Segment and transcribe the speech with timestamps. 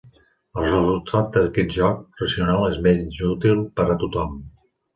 [0.61, 4.37] El resultat d'aquest joc racional és menys útil per a tothom.